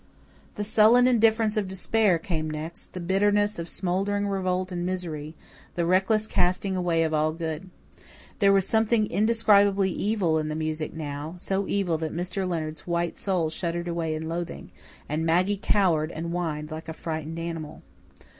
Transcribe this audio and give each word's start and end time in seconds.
The 0.55 0.63
sullen 0.63 1.05
indifference 1.05 1.57
of 1.57 1.67
despair 1.67 2.17
came 2.17 2.49
next, 2.49 2.93
the 2.93 2.99
bitterness 2.99 3.59
of 3.59 3.69
smouldering 3.69 4.27
revolt 4.27 4.71
and 4.71 4.83
misery, 4.83 5.35
the 5.75 5.85
reckless 5.85 6.25
casting 6.25 6.75
away 6.75 7.03
of 7.03 7.13
all 7.13 7.31
good. 7.31 7.69
There 8.39 8.51
was 8.51 8.67
something 8.67 9.05
indescribably 9.05 9.91
evil 9.91 10.39
in 10.39 10.49
the 10.49 10.55
music 10.55 10.95
now 10.95 11.35
so 11.37 11.67
evil 11.67 11.99
that 11.99 12.15
Mr. 12.15 12.49
Leonard's 12.49 12.87
white 12.87 13.15
soul 13.15 13.51
shuddered 13.51 13.87
away 13.87 14.15
in 14.15 14.27
loathing, 14.27 14.71
and 15.07 15.23
Maggie 15.23 15.59
cowered 15.61 16.11
and 16.11 16.31
whined 16.31 16.71
like 16.71 16.89
a 16.89 16.93
frightened 16.93 17.37
animal. 17.37 17.83